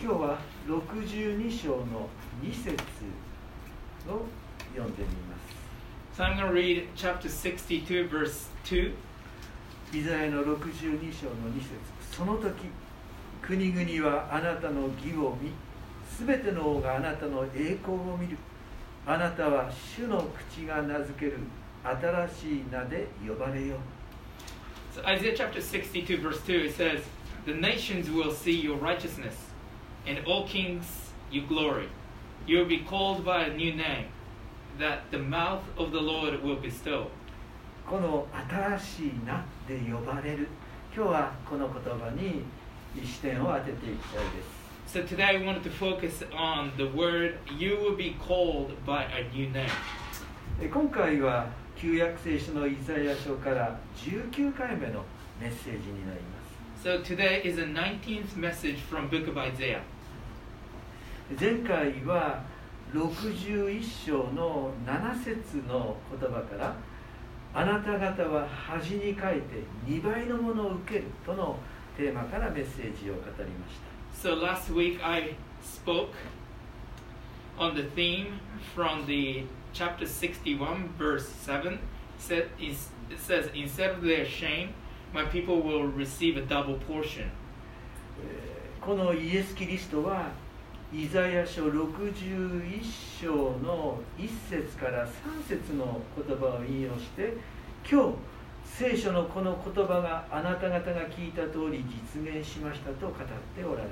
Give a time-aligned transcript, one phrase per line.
[0.00, 2.08] 今日は62章の
[2.42, 2.74] 2節
[4.08, 4.26] を
[4.74, 8.92] 読んでみます So I'm going to read chapter 62, verse 2.
[9.92, 11.74] イザヤの62章の2節
[12.10, 12.66] その時
[13.40, 15.52] 国々はあなたの義を見
[16.08, 18.36] すべての王があなたの栄光を見る
[19.06, 21.38] あなたは主の口が名付ける
[21.84, 23.76] 新しい名で呼ばれよ
[24.94, 27.02] So Isaiah chapter 62, verse 2, it says,
[27.46, 29.34] The nations will see your righteousness,
[30.05, 31.89] and all kings your glory.
[32.47, 34.07] You will be called by a new name,
[34.79, 37.07] that the mouth of the Lord will bestow.
[37.85, 40.47] この新しい名で呼ばれる
[40.95, 42.43] 今日はこの言葉に
[43.03, 44.43] 視点を当てていきたいで
[44.85, 49.23] す So today we wanted to focus on the word, you will be called by a
[49.33, 49.69] new name.
[50.61, 55.03] え今回は旧約聖書のイザヤ書から19回目の
[55.39, 56.37] メッセージになりま
[56.83, 59.81] す So today is the 19th message from book of Isaiah.
[61.30, 62.42] 前回は
[62.92, 66.76] 61章の7節の言葉から
[67.54, 71.56] あなた方は恥に書いて2倍のものを受けるとの
[71.96, 76.10] テーマからメッセージを語りました So last week I spoke
[77.58, 78.38] on the theme
[78.74, 81.78] from the chapter 61, verse 7.
[82.18, 82.76] Said, it
[83.18, 84.72] says, Instead of their shame,
[85.12, 87.30] my people will receive a double portion.
[88.22, 90.30] えーこのイエス・キリストは
[90.96, 95.10] イザヤ書61章の1節から3
[95.48, 97.36] 節の言葉を引用して
[97.90, 98.14] 今日
[98.64, 101.84] 聖書のこの言葉があなた方が聞いた通り
[102.14, 103.16] 実現しましたと語っ
[103.56, 103.90] ておられま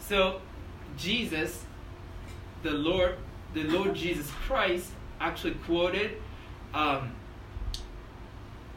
[0.00, 0.40] す So
[0.96, 1.66] Jesus,
[2.64, 3.18] the Lord,
[3.54, 6.20] the Lord Jesus Christ, actually quoted
[6.74, 7.12] um,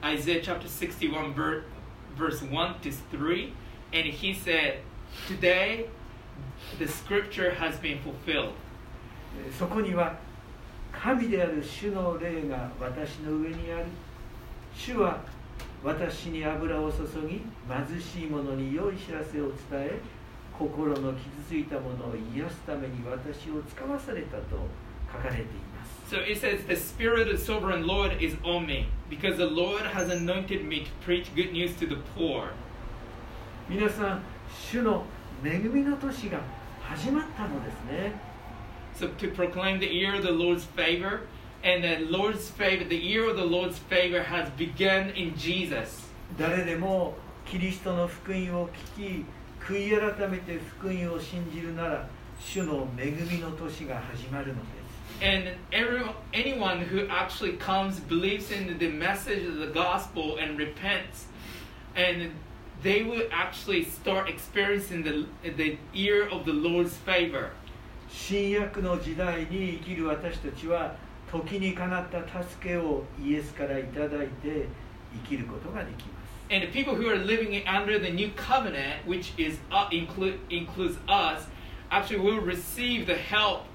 [0.04, 1.64] Isaiah chapter 61, ver-
[2.16, 3.54] verse 1 to 3,
[3.94, 4.82] and he said,
[5.28, 5.88] Today
[6.80, 8.54] the scripture has been fulfilled.
[9.46, 10.18] えーそこには
[10.92, 13.86] 神である主の霊が私の上にある
[14.74, 15.22] 主は
[15.84, 20.00] 私に油を注ぎ貧しい者に良い知らせを伝え
[20.58, 24.56] 心の傷ついた者を癒すために私を使わされたと
[25.12, 30.10] 書かれています So it says, The Spirit of Sovereign Lord is on me, because the Lord has
[30.12, 32.52] anointed me to preach good news to the poor.
[33.68, 34.22] 皆さん
[34.72, 35.04] 主の
[35.45, 36.41] 恵みの年が
[36.83, 38.13] 始まったのですね
[38.97, 41.21] So to proclaim the year of the Lord's favor,
[41.63, 46.09] and the Lord's favor, the year of the Lord's favor has begun in Jesus.
[46.39, 47.15] 誰でも
[47.47, 49.25] キリストの福音を聞き
[49.61, 52.09] 悔い改めて福音を信じるなら
[52.39, 54.71] 主の恵みの年が始まるのです
[55.23, 56.03] And every,
[56.33, 61.27] anyone who actually comes, believes in the message of the gospel, and repents,
[61.95, 62.31] and
[62.83, 67.51] they will actually start experiencing the, the year of the Lord's favor.
[68.11, 70.97] 新約の時代に生きる私たちは
[71.31, 74.67] 時にかなった助けをイエスからいただいて
[75.13, 76.21] 生きることができます
[76.53, 80.99] And the people who are living under the new covenant, which is uh, include, includes
[81.07, 81.47] us,
[81.93, 83.67] actually will receive the help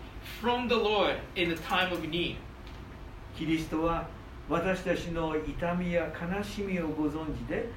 [0.42, 2.36] from the Lord in the time of need.
[3.38, 4.08] キリストは
[4.50, 7.70] 私たちの痛みや悲しみをご存知で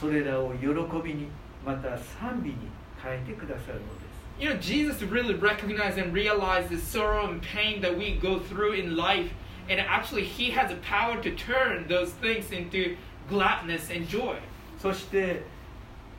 [0.00, 0.66] それらを喜
[1.02, 1.28] びに
[1.64, 2.56] また賛美に
[3.02, 8.72] 変えてくださるのです You know, Jesus really recognized and realized the sorrow and pain that we go through
[8.72, 9.30] in life,
[9.68, 12.96] and actually, He has the power to turn those things into
[13.28, 14.36] gladness and joy.
[14.80, 15.42] そして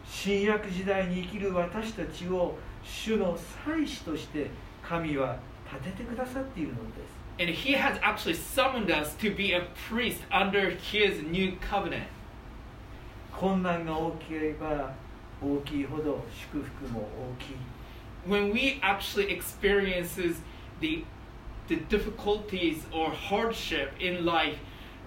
[0.06, 4.50] 新約時代に生きる私たちを主の祭司として
[4.82, 5.38] 神は
[5.70, 12.06] 立ててくださっているのです And He has actually summoned us to be a priest under His new covenant.
[13.38, 14.94] 困難が大きければ
[15.42, 17.56] 大きいほど祝福も大きい
[18.26, 20.38] When we actually experiences
[20.80, 21.04] the
[21.68, 24.58] the difficulties or hardship in life,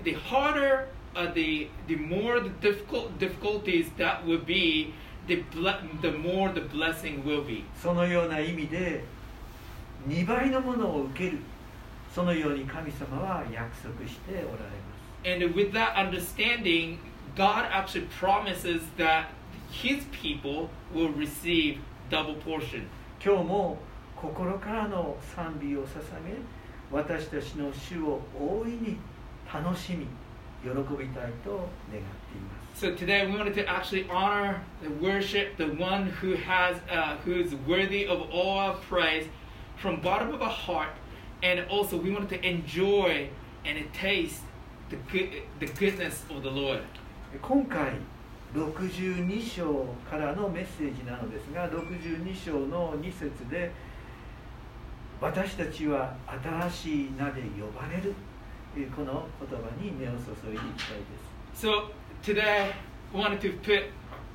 [0.05, 4.93] the harder, uh, the the more the difficult difficulties that will be,
[5.29, 7.65] the ble- the more the blessing will be.
[7.83, 9.03] そのような意味で
[10.09, 11.39] 2倍のものを受ける
[12.15, 16.99] そのように神様は約束しておられます And with that understanding,
[17.35, 19.27] God actually promises that
[19.71, 21.81] His people will receive
[22.11, 22.89] double portion.
[23.23, 23.79] 今日も
[24.15, 26.37] 心からの賛美を捧げ
[26.91, 28.99] 私たちの主を大いに
[29.53, 30.07] 楽しみ
[30.63, 37.33] 喜びたいと願っています So today we wanted to actually honor and worship the one who has, uh, who
[37.33, 39.27] is worthy of all our praise
[39.77, 40.91] from bottom of our heart,
[41.43, 43.31] and also we wanted to enjoy
[43.65, 44.43] and taste
[44.91, 46.83] the good, the goodness of the Lord.
[47.40, 47.94] 今回
[48.54, 53.72] 62章からのメッセージなのですが62章の2節で
[55.22, 58.14] 私たちは新しい名で呼ばれる
[58.96, 61.04] この言葉に目を注いでいきたいで
[61.56, 61.92] す So
[62.24, 62.72] today,
[63.14, 63.92] we wanted to put,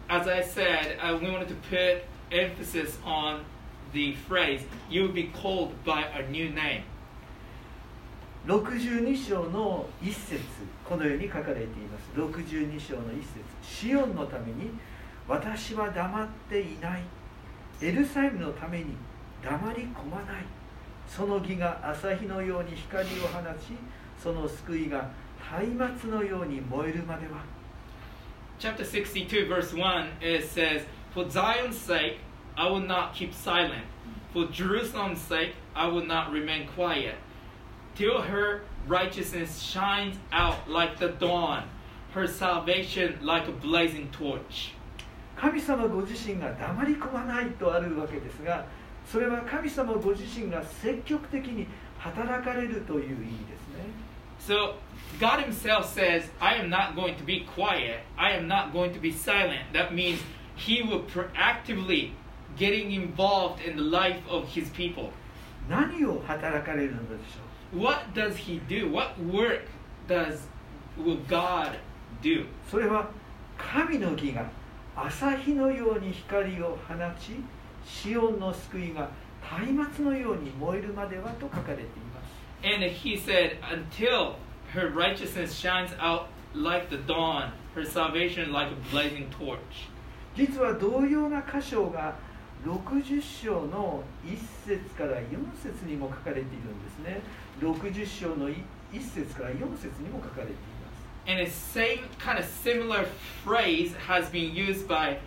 [0.09, 3.41] as I said, uh, we wanted to put emphasis on
[3.93, 6.83] the phrase, you will be called by a new name.
[8.47, 10.41] 62章の一節
[10.89, 14.71] このように書かれています62章の一節シオンのために
[15.27, 17.03] 私は黙っていない
[17.83, 18.97] エルサレムのために
[19.43, 20.45] 黙り込まない
[21.09, 23.77] その義が朝日のように光を放ち
[24.23, 25.11] その救いが
[25.77, 27.45] 松明のように燃えるまでは
[28.59, 30.81] Chapter 62, verse 1, it says,
[31.13, 32.21] For Zion's sake,
[32.57, 33.85] I will not keep silent.
[34.33, 37.17] For Jerusalem's sake, I will not remain quiet.
[37.96, 41.64] Till her righteousness shines out like the dawn,
[42.14, 44.74] her salvation like a blazing torch.
[45.36, 48.64] 神様ご自身が黙り込まないとあるわけですが
[49.06, 51.66] それは神様ご自身が積極的に
[51.98, 54.12] 働かれるという意味ですね。
[54.40, 54.76] So
[55.20, 58.00] God Himself says, I am not going to be quiet.
[58.18, 59.74] I am not going to be silent.
[59.74, 60.20] That means
[60.56, 62.12] He will proactively
[62.58, 65.12] getting involved in the life of His people.
[65.70, 68.92] 何を働かれるのでしょ What does He do?
[68.92, 69.68] What work
[70.08, 70.40] does
[70.98, 71.80] will God
[72.22, 72.44] do?
[72.44, 73.10] うそれは
[73.58, 74.50] 神の義が
[74.96, 77.38] 朝日のように光を放ち
[77.86, 79.10] シオンの救いが
[79.74, 84.36] 松明のように燃えるまではと書かれています And He said, until
[84.74, 89.90] her righteousness shines out like the dawn, her salvation like a blazing torch.
[90.36, 92.16] 実は同様な箇所が
[92.67, 94.37] 60章の1
[94.67, 97.21] 節から4節にも書かれているんですね。
[97.61, 98.57] 60章の1
[98.93, 100.61] 節から4節にも書かれていま
[100.91, 101.31] す。
[101.31, 103.07] And the same kind of similar
[103.45, 105.19] phrase has been used by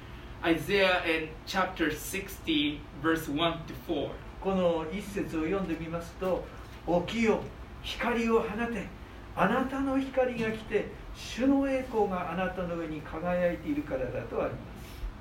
[0.44, 3.38] Isaiah in chapter 60, verse 1
[3.68, 4.10] to 4.
[4.42, 6.44] この一節を読んでみますと
[7.08, 7.40] 「起きよ
[7.82, 9.00] 光を放て。
[9.36, 14.69] あなたの光が来て主の栄光があなたの上に輝いているからだ」とあります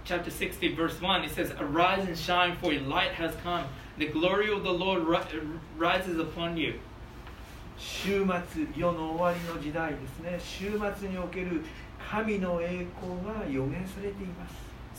[0.07, 3.65] Chapter 60, verse 1, it says, Arise and shine, for your light has come.
[3.97, 5.39] The glory of the Lord ri-
[5.77, 6.80] rises upon you.
[7.77, 11.62] 週末世の終わりの時代ですね週末における
[12.12, 14.56] 神の栄光が予言されています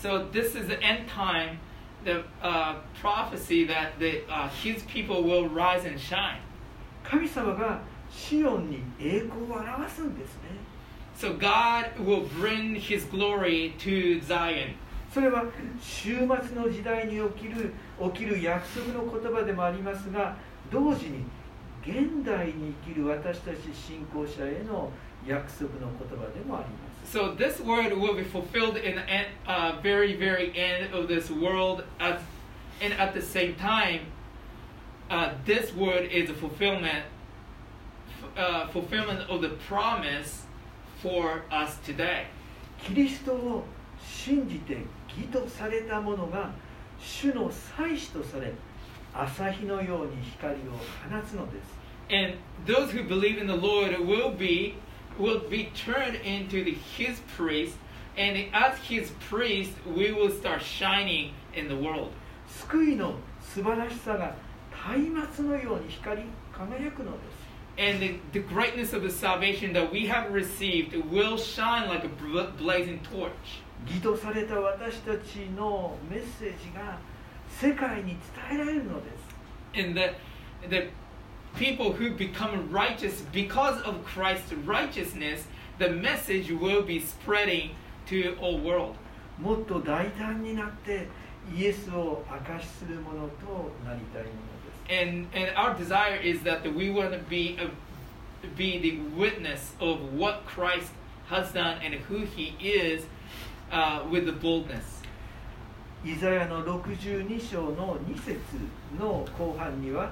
[0.06, 1.58] So this is the end time,
[2.04, 6.40] the uh, prophecy that the, uh, his people will rise and shine.
[7.04, 10.50] 神様がシオンに栄光を表すんですね
[11.16, 14.74] So God will bring his glory to Zion.
[15.13, 15.45] それは
[15.81, 17.73] 週末の時代に起きる
[18.13, 20.37] 起きる約束の言葉でもありますが
[20.71, 21.25] 同時に
[21.81, 24.91] 現代に生きる私たち信仰者への
[25.25, 31.31] 約束の言葉でもあります So this word will be fulfilled in the end, uh, very, very end of this
[31.31, 31.83] world.
[31.99, 32.21] At,
[32.81, 34.01] and at the same time,
[35.09, 37.05] uh, this word is a fulfillment,
[38.37, 40.43] uh, fulfillment of the promise
[41.01, 42.27] for us today.
[42.85, 43.63] キリストを
[44.01, 44.77] 信じて
[45.19, 46.51] 義とされた者が
[46.99, 48.53] 主の祭司とされ
[49.13, 51.79] 朝日のように光を放つのです
[52.11, 54.75] And those who believe in the Lord will be
[55.19, 57.75] will be turned into the, His priest,
[58.17, 62.11] and as His priest, we will start shining in the world.
[62.47, 64.35] 救いの素晴らしさが
[64.87, 72.09] 松明のように光り輝くのです And the, the greatness of the salvation that we have received will shine like a
[72.09, 73.61] bl- blazing torch.
[73.86, 76.98] 義とされた私たちのメッセージが
[77.48, 78.16] 世界に
[78.50, 79.24] 伝えられるのです
[79.76, 80.14] And the,
[80.68, 80.90] the
[81.56, 85.46] people who become righteous because of Christ's righteousness,
[85.78, 87.70] the message will be spreading
[88.06, 88.96] to all world.
[89.38, 91.08] もっと大胆になって
[91.56, 97.68] イエスを証しするものとなりたいものです And, and our desire is that we want to be, a,
[98.56, 100.92] be the witness of what Christ
[101.28, 103.06] has done and who he is
[103.71, 104.99] Uh, with the boldness.
[106.05, 108.39] イザヤの62章の2節
[108.97, 110.09] の後半には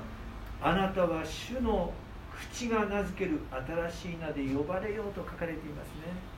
[0.62, 1.94] あなたは主の
[2.52, 3.40] 口が名付ける
[3.92, 6.38] 新しい名で呼ばれようと書かれていますね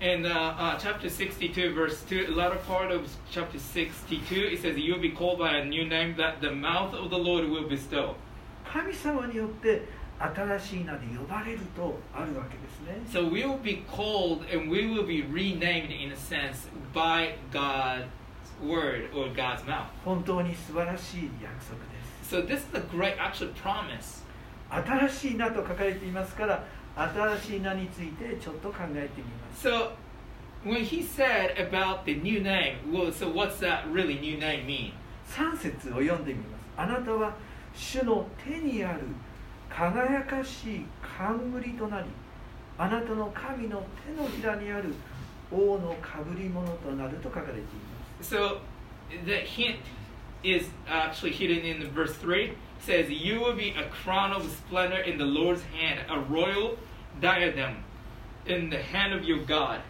[0.00, 4.76] In uh, uh, chapter 62, verse 2, the latter part of chapter 62, it says,
[4.76, 8.16] You'll be called by a new name that the mouth of the Lord will bestow.
[8.64, 9.82] 神様によって
[10.22, 18.06] 新しい名で呼ばれるとあるわけですね So we will be called and we will be renamed, in a sense, by God's
[18.62, 19.86] word or God's mouth.
[20.04, 24.22] 本当に素晴らしい約束です So this is a great actual promise.
[24.70, 26.64] 新しい名と書かれていますから
[26.94, 29.90] 新しい名についてちょっと考えてみます So
[30.64, 34.92] when he said about the new name, well, so what's that really new name mean?
[35.28, 37.34] 3節を読んでみますあなたは
[37.74, 39.00] 主の手にある
[39.74, 40.86] 輝かしい
[41.18, 42.06] 冠となり
[42.78, 44.94] あなたの神の手のひらにある
[45.50, 48.58] 王のかぶり物となると書かれています So
[49.24, 49.78] the hint
[50.42, 52.50] is actually hidden in verse 3.
[52.50, 56.76] It says, You will be a crown of splendor in the Lord's hand, a royal
[57.20, 57.84] diadem
[58.46, 59.80] in the hand of your God.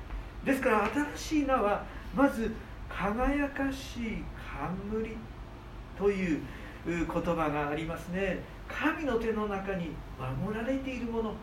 [0.45, 1.85] ですから新しい名は
[2.15, 2.53] まず
[2.89, 4.25] 輝かしい
[4.59, 5.17] 冠
[5.97, 6.43] というう
[6.87, 8.41] 言葉がありますね
[8.73, 9.91] 神の手の中に
[10.43, 11.35] 守られているもの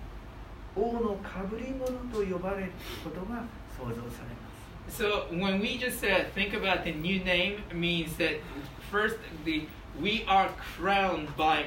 [0.75, 2.71] 王のかぶり物と呼ばれる
[3.03, 3.43] ことが
[3.77, 4.49] 想像されます
[4.89, 8.39] So when we just uh, think about the new name, means that
[8.91, 9.67] first the
[10.01, 11.65] we are crowned by.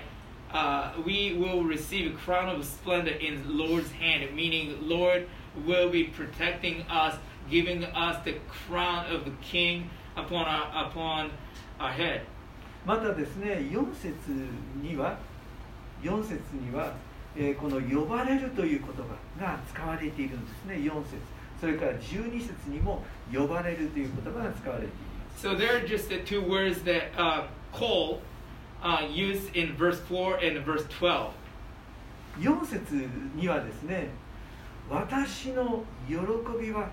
[0.52, 5.26] Uh, we will receive a crown of splendor in the Lord's hand, meaning Lord
[5.64, 7.16] will be protecting us,
[7.48, 8.34] giving us the
[8.68, 11.30] crown of the King upon our upon
[11.78, 12.22] our head.
[12.84, 14.12] またですね4節
[14.82, 15.16] には
[16.02, 16.92] 4節には、
[17.36, 20.74] えーこの呼ばれるという言葉が使われているんですね。
[20.76, 21.16] 4節。
[21.60, 24.94] それから12節にも呼ばれるという言葉が使われていま
[25.36, 25.46] す。
[25.46, 28.20] So there are just the two words that uh, call
[28.82, 31.30] uh, used in verse 4 and verse 12.
[32.40, 34.08] 4節にはですね
[34.90, 36.16] 私の喜
[36.60, 36.88] びは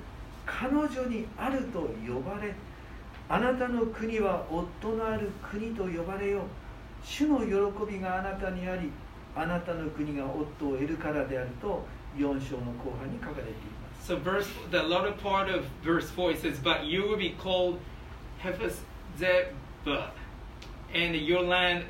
[0.46, 2.54] 彼女にあると呼ばれ
[3.30, 6.44] あなたの国は夫のある国と呼ばれよ
[7.04, 8.92] 主の喜びがあなたにあり
[9.36, 11.86] あなたの国が夫を得るからであると
[12.18, 17.80] 4章の後半に書かれています So verse the latter part of verse 4 it says, But you will be called
[18.42, 20.12] Hephzibah,
[20.94, 21.86] and your land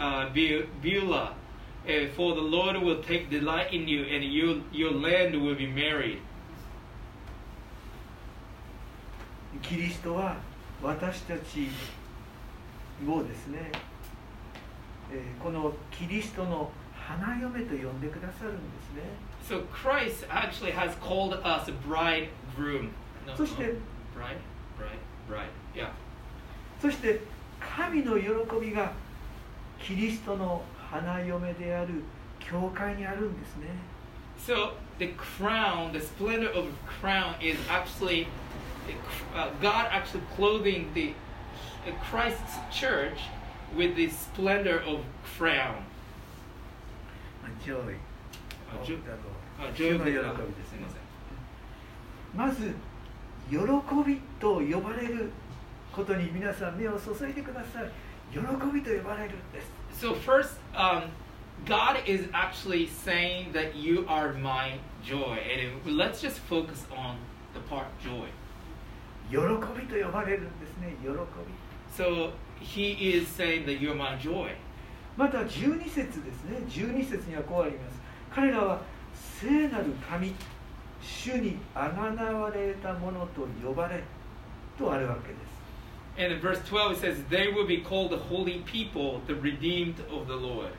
[0.00, 1.34] uh, Be- Beulah.
[1.86, 5.66] Uh, for the Lord will take delight in you, and your, your land will be
[5.66, 6.18] married.
[9.62, 10.36] キリストは
[10.82, 11.68] 私たち
[13.06, 13.70] をですね、
[15.12, 19.02] えーこのキリストの花嫁と呼んでくださるんですね
[19.48, 22.90] So Christ actually has called us a bridegroom.
[23.26, 23.72] No, そして no,
[24.14, 24.36] bride,
[24.78, 24.98] bride,
[25.28, 25.48] bride.
[25.74, 25.88] Yeah.
[26.80, 27.20] そして
[27.58, 28.26] 神の喜
[28.60, 28.92] びが
[29.82, 32.02] キリストの花嫁である
[32.38, 33.66] 教会にあるんですね
[34.38, 38.26] So the crown, the splendor of the crown is actually
[39.34, 41.14] uh, God actually clothing the
[41.86, 43.18] uh, Christ's church
[43.75, 44.99] with the splendor of
[45.37, 45.75] crown.
[47.63, 47.95] ジョイ
[48.81, 49.17] あジョだろ
[49.67, 50.29] うあ主の喜びあですね
[50.69, 52.67] すみません。
[52.67, 52.73] まず
[53.49, 53.57] 喜
[54.09, 55.31] びと呼ばれる
[55.93, 57.89] ことに皆さん目を注いでください
[58.31, 58.39] 喜
[58.73, 61.03] びと呼ばれるんです So first, um,
[61.65, 67.15] God is actually saying that you are my joy, and it- let's just focus on
[67.53, 68.27] the part joy.
[69.29, 69.37] 喜
[69.79, 71.15] びと呼ばれるんですね喜び
[71.95, 74.54] So He is saying that you're my joy.
[75.16, 78.00] また12節ですね12節にはこうあります
[78.34, 78.80] 彼らは
[79.12, 80.34] 聖なる神
[81.02, 84.02] 主にあがなわれたものと呼ばれ
[84.78, 85.50] とあるわけです
[86.16, 90.00] And in verse 12 it says, They will be called the holy people, the redeemed
[90.10, 90.72] of the Lord.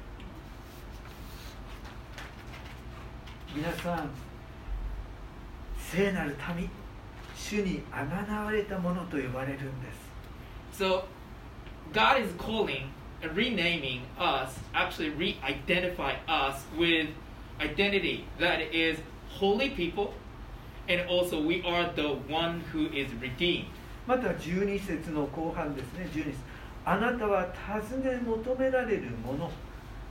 [3.54, 4.10] 皆さん
[5.78, 6.70] 聖なる民
[7.36, 9.88] 主にあがなわれたものと呼ばれるんで
[10.72, 11.04] す So
[11.93, 17.09] God is calling and renaming us, actually re identify us with
[17.61, 18.99] identity that is
[19.29, 20.15] holy people,
[20.89, 23.67] and also we are the one who is redeemed.
[24.07, 26.37] また12節の後半ですね12節
[26.85, 27.49] あなたは
[27.91, 29.51] 尋ね求められるもの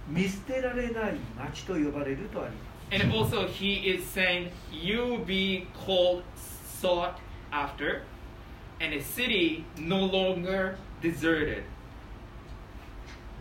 [0.09, 6.21] 見捨てられない町と呼ばれるとあります And also, he is saying, You will be called
[6.79, 7.19] sought
[7.51, 8.03] after,
[8.79, 11.62] and a city no longer deserted.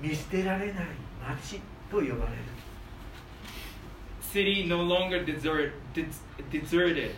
[0.01, 0.85] 見捨てられない
[1.29, 1.59] 町
[1.91, 2.17] と呼ばれる
[4.21, 6.05] City no longer desert, des-
[6.51, 7.11] deserted.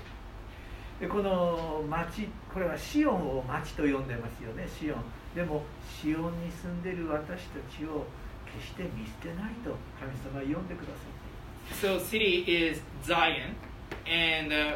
[1.00, 5.02] でこの町これはシオンを町と呼んでますよねシオン
[5.36, 5.64] でも
[6.02, 8.06] シオンに住んでいる私たちを
[8.54, 11.28] 決して見捨てないと神様は呼んでくださって
[11.68, 13.56] います So, city is Zion,
[14.06, 14.76] and uh,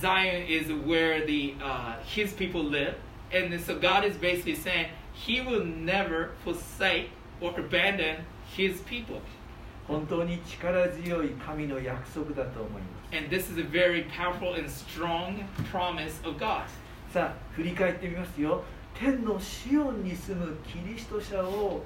[0.00, 2.94] Zion is where the uh, his people live.
[3.32, 7.10] And so, God is basically saying He will never forsake
[7.40, 8.24] or abandon
[8.54, 9.20] His people.
[9.88, 16.62] 本当に力強い神の約束だと思います And this is a very powerful and strong promise of God.
[17.12, 18.62] さあ振り返ってみますよ
[18.94, 21.84] 天のシオンに住むキリスト者を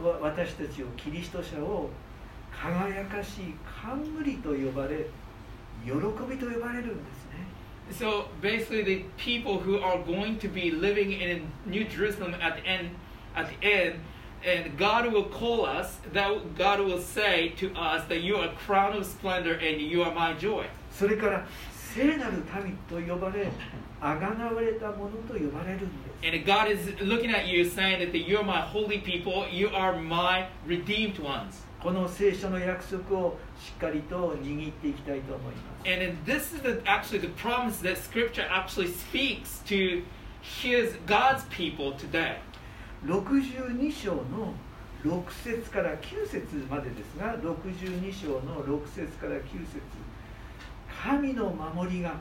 [0.00, 1.90] わ私たちをキリスト者を
[2.52, 5.06] 輝かしい冠と呼ばれ
[5.84, 7.17] 喜びと呼ばれるんですね
[7.91, 12.65] So basically, the people who are going to be living in New Jerusalem at the
[12.65, 12.91] end,
[13.35, 13.99] at the end,
[14.45, 15.97] and God will call us.
[16.13, 20.03] That God will say to us that you are a crown of splendor and you
[20.03, 20.65] are my joy.
[20.91, 21.45] それから
[21.93, 23.47] 聖なる民と呼ばれ
[24.01, 29.45] あがなわれたものと呼ばれるんです And God is looking at you, saying that you are my holy people.
[29.51, 31.63] You are my redeemed ones.
[31.82, 40.02] この聖書の約束をしっかりと握っていきたいと思います And this is the, actually the promise that Scripture actually speaks to
[40.42, 42.38] His God's people today.
[43.06, 44.54] 62章の
[45.04, 49.80] 6節から9節までですが62章の6節から9節
[51.02, 52.16] 神の守りが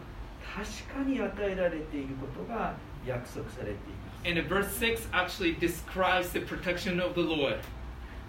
[0.55, 7.59] 確かに与えられていることが約束されています And verse 6 actually describes the protection of the Lord.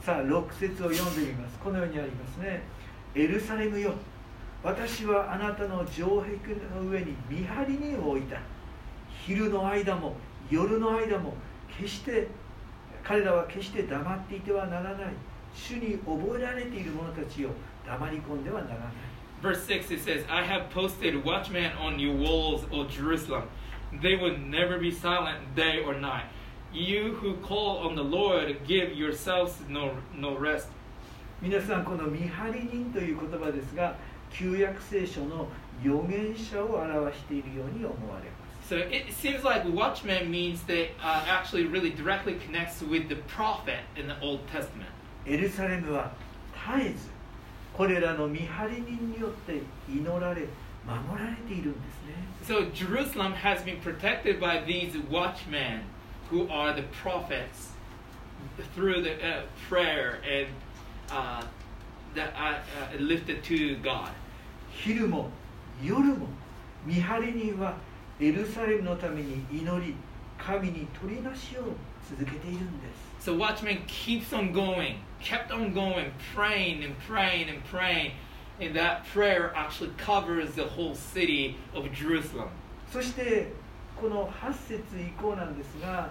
[0.02, 1.58] さあ6節を読んでみます。
[1.58, 2.62] このようにありますね。
[3.14, 3.94] エルサレムよ
[4.62, 6.36] 私はあなたの城壁
[6.74, 8.38] の上に見張り人を置いた。
[9.26, 10.16] 昼の間も
[10.50, 11.34] 夜の間も
[11.76, 12.28] 決して
[13.02, 15.12] 彼らは決して黙っていてはならない。
[15.54, 17.50] 主に覚えられている者たちを
[17.86, 18.88] 黙り込んではならない。
[19.40, 23.44] Verse 6 it says, I have posted watchmen on your walls, O Jerusalem.
[24.02, 26.26] They will never be silent day or night.
[26.77, 30.67] You who call on the Lord, give yourselves no, no rest.
[31.41, 33.97] 皆さんこの見張り人という言葉ですが
[34.31, 35.49] 旧約聖書の
[35.83, 43.79] 預言者を表しているように思われます So it seems like watchman means that uh, actually really directly connects with the prophet
[43.97, 44.87] in the Old Testament.
[45.25, 46.13] エルサレムは
[46.77, 47.09] 絶えず
[47.73, 50.47] これらの見張り人によって祈られ
[50.85, 52.13] 守られているんですね
[52.45, 55.81] So Jerusalem has been protected by these watchmen
[56.29, 57.69] who are the prophets
[58.75, 60.47] through the uh, prayer and
[61.11, 61.43] uh,
[62.15, 64.09] that are uh, lifted to God.
[64.71, 65.29] 昼も
[65.83, 66.27] 夜も
[66.85, 67.75] 見張り人は
[68.19, 69.95] エルサレムのために祈り
[70.37, 71.63] 神に取りなしを
[72.09, 72.87] 続けているんで
[73.21, 78.11] す So watchman keeps on going, kept on going, praying and praying and praying.
[78.59, 82.49] And that prayer actually covers the whole city of Jerusalem.
[82.91, 83.53] そして
[84.00, 86.10] この8節以降なんですが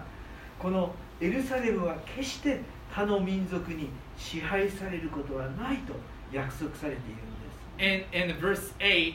[0.58, 5.94] このエルサレムは決して他の民族に支配されることはないと
[6.32, 8.18] 約束されているんです。
[8.20, 9.14] And, and verse 8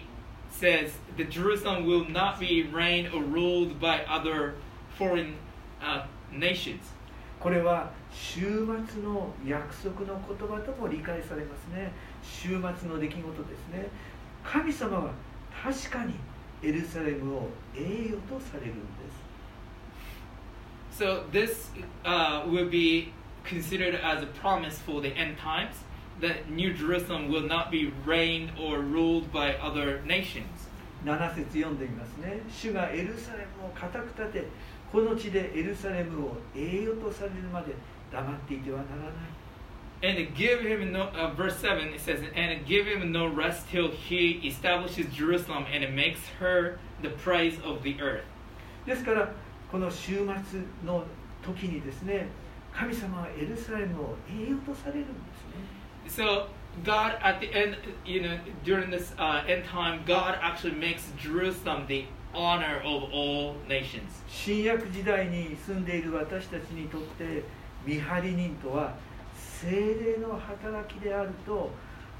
[0.52, 4.54] says that Jerusalem will not be reigned or ruled by other
[4.98, 5.36] foreign
[5.82, 6.80] uh, nations.
[7.40, 11.92] これは週末の約束の言葉とも理解されますね。
[12.24, 13.90] 週末の出来事ですね。
[14.44, 15.12] 神様は
[15.64, 16.16] 確かに
[16.64, 18.84] エルサレムを栄誉とされるんで
[20.94, 21.72] す So this
[22.06, 23.12] uh, will be
[23.44, 25.76] considered as a promise for the end times
[26.22, 30.70] that New Jerusalem will not be reigned or ruled by other nations.
[31.04, 34.48] 7節読んでみますね主がエルサレムを固く立て
[34.92, 37.74] この地でエルサレムを栄誉とされるまで
[38.12, 39.12] 黙っていてはならない
[40.03, 43.27] And to give him no, uh, verse 7, it says, And to give him no
[43.27, 48.25] rest till he establishes Jerusalem and it makes her the praise of the earth.
[48.87, 49.33] ですから
[49.71, 51.05] この週末の
[51.43, 52.29] 時にですね
[52.73, 55.13] 神様はエルサレムを栄誉とされるんで
[56.09, 56.47] すね So
[56.85, 61.87] God, at the end, you know, during this uh, end time, God actually makes Jerusalem
[61.87, 64.23] the honor of all nations.
[64.29, 67.43] 新約時代に住んでいる私たちにとって
[67.85, 68.95] 見張り人とは
[69.64, 71.72] 精霊の働きであると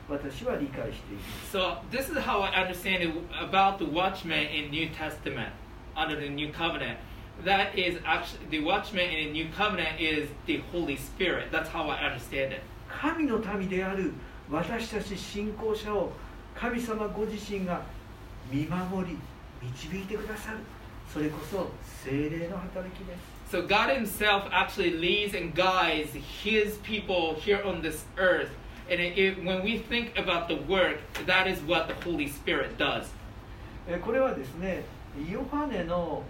[0.10, 5.52] 私は理解しています So this is how I understand it about the watchman in New Testament
[5.96, 6.98] under the New Covenant.
[7.44, 11.52] That is actually the watchman in the New Covenant is the Holy Spirit.
[11.52, 12.62] That's how I understand it.
[12.88, 14.14] 神の民である
[14.50, 16.12] 私たち信仰者を
[16.56, 17.82] 神様ご自身が
[18.52, 19.18] 見守り
[19.62, 20.60] 導いてくださる
[21.12, 21.72] それこそ
[22.04, 26.10] 精霊の働きです So God Himself actually leads and guides
[26.42, 28.50] His people here on this earth.
[28.90, 32.80] And it, it, when we think about the work, that is what the Holy Spirit
[32.80, 33.06] does.
[33.88, 34.84] えこれはですね
[35.30, 36.24] ヨハネの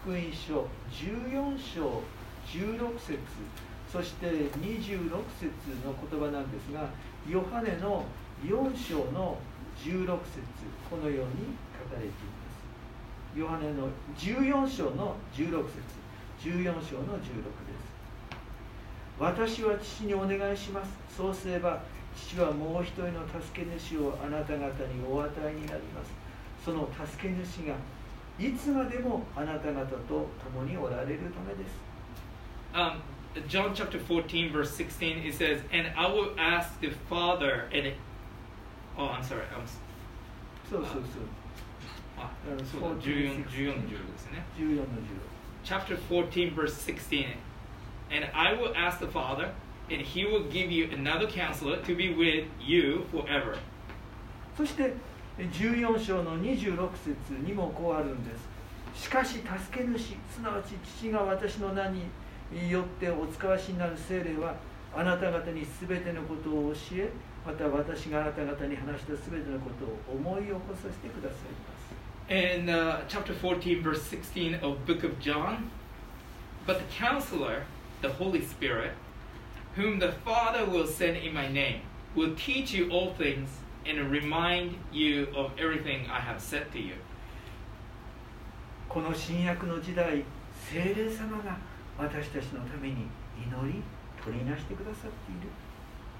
[0.00, 2.00] 福音書14章
[2.46, 3.18] 16節
[3.92, 5.52] そして26節
[5.84, 6.88] の言葉なんですが
[7.28, 8.06] ヨハネの
[8.46, 9.36] 4章の
[9.84, 10.40] 16節
[10.88, 11.52] このように
[11.90, 12.14] 書かれていま
[13.28, 16.01] すヨハネの14章の16節
[16.42, 17.30] 14章の16で
[17.78, 17.92] す。
[19.20, 20.90] 私は父にお願いします。
[21.16, 21.80] そうすれば
[22.16, 26.10] 父はもう一人の助け主をあなた方にお与えになります。
[26.64, 27.76] その助け主が
[28.40, 31.92] いつまでもあなた方と共におられるためです。
[32.74, 33.02] Um,
[33.46, 37.96] John chapter 14, verse 16, it says, And I will ask the Father, and it,
[38.98, 39.64] oh, I'm sorry, I'm,
[40.68, 41.02] そうそうそう。
[42.18, 44.44] あうんそうだ14 14の16ですね。
[44.58, 44.84] 14の
[45.64, 47.26] Chapter 14, verse 16.
[48.10, 49.52] And I will ask the Father,
[49.90, 53.58] and he will give you another counselor to be with you forever.
[54.56, 54.92] そして
[55.38, 58.30] 14章の26節にもこうあるんで
[58.94, 62.02] すしかし助け主すなわち父が私の名に
[62.70, 64.54] よってお使わしになる聖霊は
[64.94, 67.10] あなた方に全てのことを教え
[67.46, 71.71] また私があなた方に話した全てのことを思い起こさせてください
[72.29, 75.71] In uh, chapter 14, verse 16 of book of John,
[76.65, 77.63] but the counselor,
[78.01, 78.91] the Holy Spirit,
[79.75, 81.81] whom the Father will send in my name,
[82.15, 83.49] will teach you all things
[83.85, 86.95] and remind you of everything I have said to you.
[88.89, 90.23] この新約の時代
[90.69, 91.57] 聖霊様が
[91.97, 93.83] 私たちのために祈り
[94.23, 95.49] 取りなしてくださっている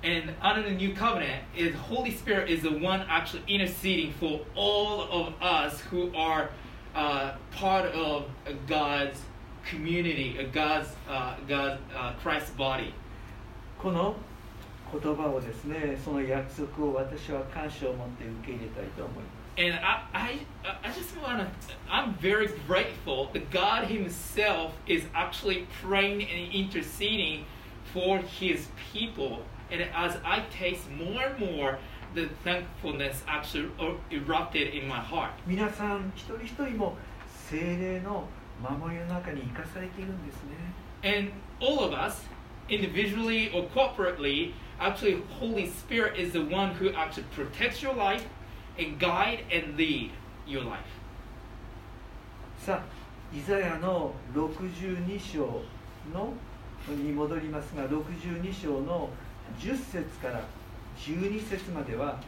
[0.04, 5.02] And under the new covenant, is Holy Spirit is the one actually interceding for all
[5.02, 6.50] of us who are
[6.96, 8.26] uh, part of
[8.68, 9.20] God's
[9.66, 12.94] community, uh, God's uh, God's uh, Christ's body.
[13.80, 14.16] この
[14.92, 20.40] 言葉をですねその約束を私は感謝を持って受け入れたいと思います And I, I,
[20.84, 21.48] I just want to,
[21.90, 27.46] I'm very grateful that God Himself is actually praying and interceding
[27.92, 29.42] for His people.
[29.73, 31.79] And as I taste more and more,
[32.15, 33.71] the thankfulness actually
[34.11, 35.33] erupted in my heart.
[35.47, 36.95] 皆さん一人一人も
[37.49, 38.29] 精霊の
[38.63, 40.53] 守りの中に生かされているんですね
[41.03, 42.27] And all of us,
[42.69, 48.27] individually or corporately, actually, Holy Spirit is the one who actually protects your life
[48.79, 50.11] and guide and lead
[50.47, 50.85] your life.
[52.59, 53.03] さあ
[53.35, 55.63] イザヤの62章
[56.13, 56.35] の
[56.89, 59.09] に戻りますが62章の
[59.59, 60.43] 10節から
[60.99, 62.21] 12節までは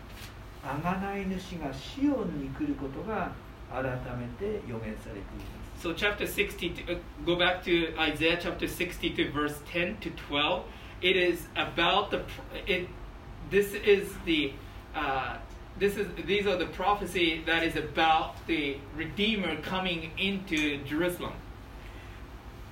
[0.63, 3.33] 贖い主がシオンに来ることが
[3.71, 3.85] 改
[4.17, 10.63] めて予言されています So chapter 60, uh, go back to Isaiah chapter 62 verse 10 to 12.
[11.03, 12.23] It is about the,
[12.67, 12.89] it,
[13.51, 14.53] this is the,
[14.95, 15.37] uh,
[15.79, 21.33] this is, these are the prophecy that is about the Redeemer coming into Jerusalem.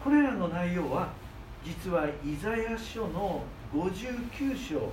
[0.02, 1.12] これらの内容は
[1.64, 4.91] 実はイザヤ書の59章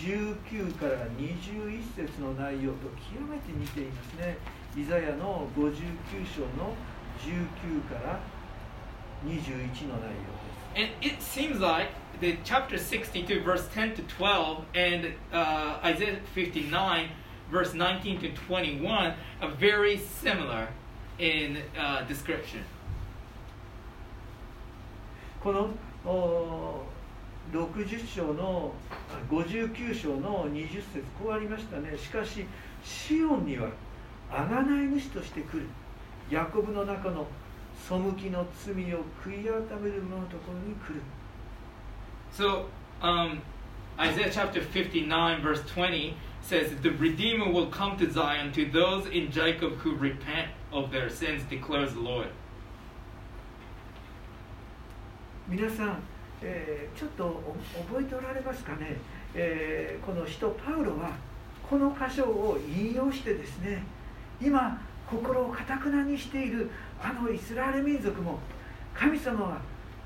[0.00, 4.36] 19から21節の内容と極めて似ていますね
[4.76, 5.70] イザヤの59
[6.34, 6.74] 章の
[7.20, 8.20] 19から
[9.26, 10.42] 21の内容
[10.74, 17.08] And it seems like the chapter 62 verse 10 to 12 and uh, Isaiah 59
[17.50, 20.68] verse 19 to 21 are very similar
[21.18, 22.60] in uh, description.
[22.60, 22.82] です
[25.42, 25.70] この
[26.04, 26.75] お
[27.51, 28.73] 60章の
[29.09, 30.83] あ59章の20節
[31.21, 32.45] こうありましたねしかし
[32.83, 33.69] シオンには
[34.29, 35.67] 贖い主として来る
[36.29, 37.25] ヤコブの中の
[37.87, 41.01] 背きの罪を悔い改める者のところに来る
[42.33, 42.65] So,
[43.01, 43.41] um,
[43.99, 49.31] Isaiah chapter 59, verse 20 says, The Redeemer will come to Zion to those in
[49.31, 52.27] Jacob who repent of their sins, declares the Lord.
[55.49, 56.03] 皆さん、
[56.41, 57.41] えーちょっと
[57.89, 58.97] 覚えておられますかね、
[59.35, 61.11] えーこの人パウロは
[61.69, 63.83] この箇所を引用してですね
[64.41, 66.69] 今心をかたくなにしている
[67.01, 68.39] あのイスラエル民族も
[68.93, 69.57] 神様は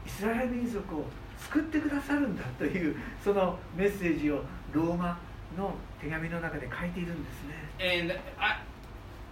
[0.06, 1.06] イスラエル民族を
[1.38, 5.18] 救ってくださるんだというそのメッセージをローマ
[5.58, 7.62] の手紙の中で書いているんですね。
[8.04, 8.58] And I,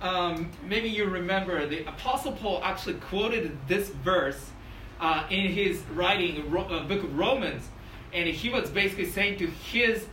[0.01, 4.51] um, maybe you remember the Apostle Paul actually quoted this verse
[5.00, 7.68] uh, in his writing, Ro- uh, book of Romans,
[8.12, 10.06] and he was basically saying to his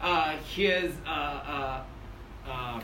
[0.00, 1.82] uh, his uh, uh,
[2.48, 2.80] uh,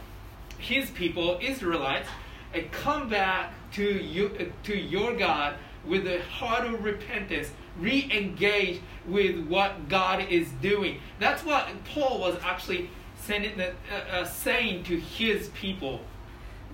[0.59, 2.09] his people, Israelites,
[2.55, 5.55] and come back to you uh, to your God
[5.87, 11.01] with a heart of repentance, re-engage with what God is doing.
[11.19, 16.01] That's what Paul was actually sending, the, uh, uh, saying to his people.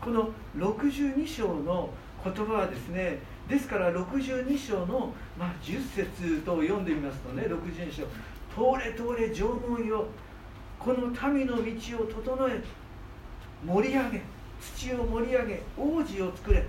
[0.01, 1.91] この62章の
[2.23, 3.19] 言葉はですね
[3.50, 8.04] ですから62章の、まあ、10節と読んでみますとね62章
[8.54, 10.08] 「通れ通れ縄文よ
[10.80, 12.62] この民の道を整え
[13.66, 14.22] 盛り上げ
[14.62, 16.66] 土を盛り上げ王子を作れ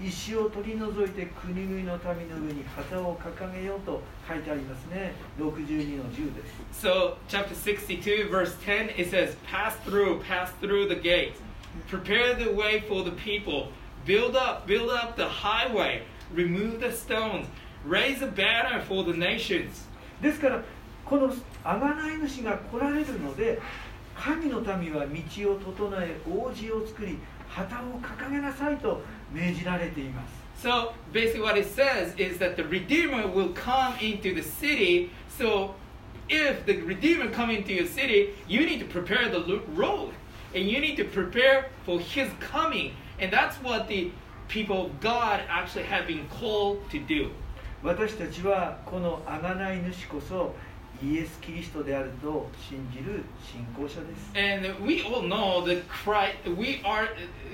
[0.00, 11.34] 石を取り除いて国々の民の上に旗を掲げよう」と書いてありますね62の10です So, chapter 62, verse 10, it says, Pass through, pass through the gate
[11.88, 13.68] prepare the way for the people,
[14.04, 16.02] build up, build up the highway,
[16.33, 17.47] remove the stones,
[17.85, 19.87] raise a banner for the nations.
[20.21, 20.63] ですから
[21.05, 23.59] この贖い主が来られるので
[24.15, 29.01] 神の民は道を整え王子を作り 旗を掲げなさいと
[29.33, 35.09] 命じられています So basically, what it says is that the Redeemer will come into the city.
[35.37, 35.73] So
[36.27, 40.11] if the Redeemer come into your city, you need to prepare the lo- road,
[40.53, 44.11] and you need to prepare for His coming, and that's what the
[44.47, 47.29] people of God actually have been called to do.
[47.83, 50.53] 私たちはこの贖い主こそ
[51.01, 57.07] イエス・キリストであると信じる信仰者です And we all know that Christ, we are,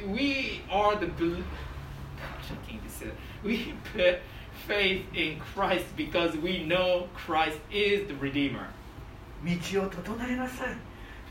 [0.08, 1.44] we are the, bel-
[2.18, 3.14] Gosh, I can't say that.
[3.44, 4.20] we put
[4.68, 8.68] faith in Christ because we know Christ is the Redeemer.
[9.44, 10.76] 道を整えなさい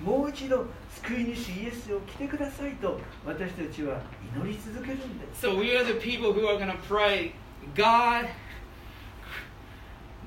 [0.00, 4.01] もう一度 救い主イエスを来てくださいと私たちは
[4.35, 7.33] 祈り続けるんです So we are the people who are going to pray,
[7.75, 8.27] God,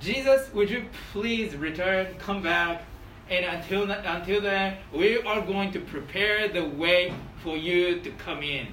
[0.01, 2.83] Jesus, would you please return, come back,
[3.29, 8.43] and until until then, we are going to prepare the way for you to come
[8.43, 8.69] in.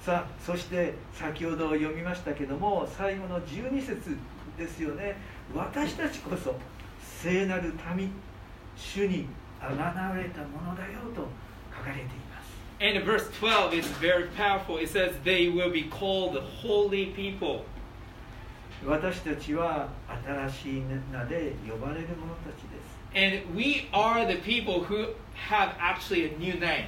[0.00, 4.16] さあそして先ほど読みましたけども最後の12節
[4.56, 5.14] ですよね
[5.54, 6.54] 私たちこそ
[7.22, 8.10] 聖なる民
[8.76, 9.26] 主に
[9.68, 11.28] れたものだよと
[11.76, 12.50] 書かれています
[12.82, 14.78] And verse 12 is very powerful.
[14.78, 17.64] It says, They will be called holy people.
[18.86, 19.90] 私たちは
[20.24, 25.14] 新しい名で呼ばれる者たちです And we are the people who
[25.50, 26.86] have actually a new name.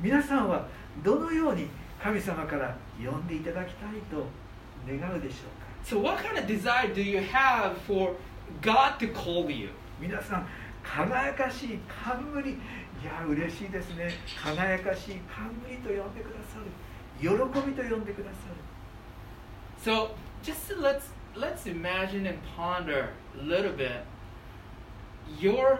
[0.00, 0.66] 皆さんは
[1.02, 1.68] どのように
[2.02, 4.26] 神様から呼んでいただきたいと
[4.86, 8.16] 願うでしょうか So, what kind of desire do you have for
[8.60, 9.70] God to call you?
[9.98, 10.46] 皆さん
[10.85, 12.55] 輝かしい冠い
[13.05, 14.11] や嬉しいですね
[14.43, 16.65] 輝かしい冠と呼んでくださる
[17.19, 18.55] 喜びと呼んでくださる
[19.83, 20.11] So,
[20.43, 24.05] just let's let's imagine and ponder a little bit.
[25.39, 25.79] Your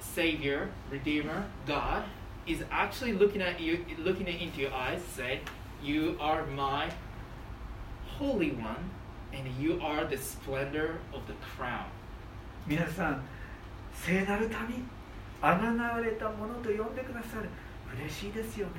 [0.00, 2.04] Savior, Redeemer, God,
[2.46, 5.42] is actually looking at you, looking into your eyes, say,
[5.80, 6.90] "You are my
[8.18, 8.90] Holy One,
[9.32, 11.86] and you are the splendor of the crown."
[12.66, 13.22] 皆さん
[14.03, 14.87] 聖なる民
[15.41, 17.49] あがなわれたものと呼んでくださる
[17.97, 18.73] 嬉しいですよね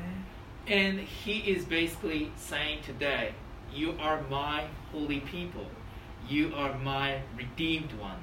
[0.69, 3.33] And He is basically saying today,
[3.73, 5.67] "You are my holy people.
[6.29, 8.17] You are my redeemed one."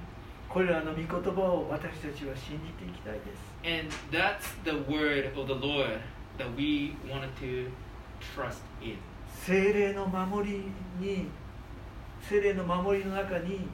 [0.49, 6.01] これらの御言葉を私たちは信じていきたいです And that's the word of the Lord
[6.38, 7.71] that we wanted to
[8.36, 8.97] trust in.
[9.45, 10.63] 精霊の守り
[10.99, 11.27] に
[12.21, 13.67] 精霊の守りの中に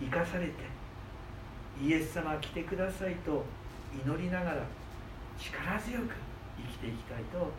[0.00, 0.52] 生かされて
[1.81, 3.43] イエス様来てくださいと
[4.05, 4.65] 祈りながら
[5.39, 6.13] 力強く
[6.57, 7.53] 生きていきたいと思いま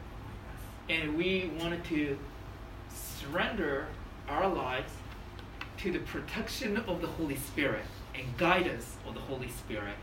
[0.59, 2.17] す And we wanted to
[2.91, 3.87] surrender
[4.29, 4.93] our lives
[5.79, 9.97] to the protection of the Holy Spirit and guidance of the Holy Spirit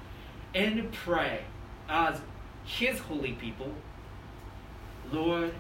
[0.54, 1.44] and pray
[1.88, 2.20] as
[2.66, 3.72] His holy people,
[5.12, 5.54] Lord,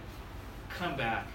[0.70, 1.28] come back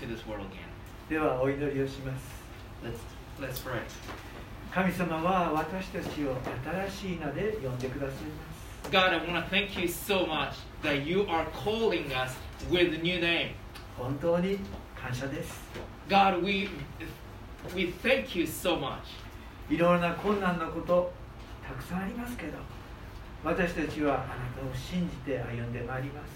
[0.00, 0.68] to this world again.
[1.08, 2.36] ではお祈りをします
[2.84, 2.98] Let's
[3.40, 3.80] let's pray.
[4.72, 6.36] 神様は私たちを
[6.90, 12.36] 新しい名で呼んでくださいます God, I want to thank you so much that you are calling us
[12.70, 13.52] with a new name.
[13.98, 14.58] 本当に
[14.94, 15.60] 感謝です
[16.08, 16.68] God, we
[17.74, 18.98] we thank you so much.
[19.68, 21.12] いろいろな困難なこと
[21.66, 22.58] たくさんありますけど
[23.42, 26.30] 私たちはあなたを信じて歩んでまいります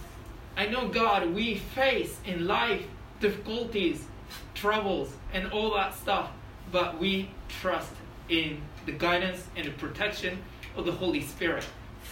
[0.56, 2.82] I know, God, we face in life
[3.20, 4.06] difficulties,
[4.54, 6.30] troubles, and all that stuff,
[6.72, 7.92] but we trust
[8.28, 10.38] in the guidance and the protection
[10.76, 11.64] of the Holy Spirit.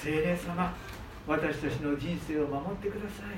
[0.02, 0.72] 聖霊様
[1.26, 3.36] 私たちの人生を守ってください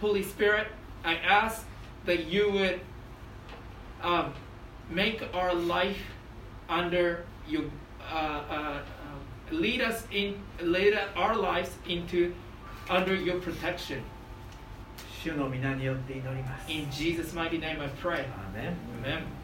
[0.00, 0.66] Holy Spirit,
[1.02, 1.64] I ask
[2.06, 2.80] that you would
[4.02, 4.32] um,
[4.90, 5.98] make our life
[6.68, 7.64] under your
[8.00, 8.80] uh, uh, uh,
[9.50, 12.32] lead us in lead our lives into
[12.88, 14.02] under your protection.
[15.22, 18.12] 主の皆によって祈ります In Jesus' mighty name, I pray.
[18.12, 19.39] アーメン Amen.